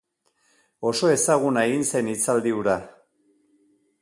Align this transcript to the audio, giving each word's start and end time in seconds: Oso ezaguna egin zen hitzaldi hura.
Oso 0.91 1.11
ezaguna 1.17 1.67
egin 1.69 1.87
zen 1.91 2.11
hitzaldi 2.15 2.55
hura. 2.61 2.77